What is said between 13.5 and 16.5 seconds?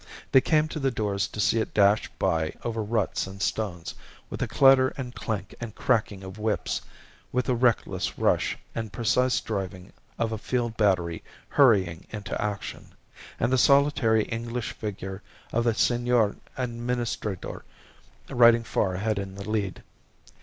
the solitary English figure of the Senor